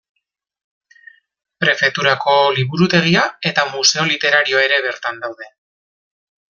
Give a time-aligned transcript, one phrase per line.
[1.63, 5.53] Prefeturako liburutegia eta Museo literarioa ere bertan daude.